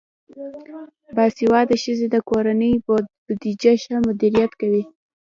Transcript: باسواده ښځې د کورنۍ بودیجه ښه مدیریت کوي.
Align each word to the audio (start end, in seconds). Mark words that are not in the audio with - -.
باسواده 1.15 1.75
ښځې 1.83 2.07
د 2.11 2.15
کورنۍ 2.29 2.73
بودیجه 2.85 3.73
ښه 3.83 3.95
مدیریت 4.07 4.51
کوي. 4.61 4.83